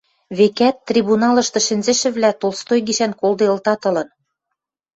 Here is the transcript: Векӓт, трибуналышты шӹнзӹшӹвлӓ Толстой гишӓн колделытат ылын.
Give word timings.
Векӓт, 0.37 0.75
трибуналышты 0.89 1.59
шӹнзӹшӹвлӓ 1.67 2.31
Толстой 2.41 2.79
гишӓн 2.87 3.11
колделытат 3.19 3.81
ылын. 3.89 4.09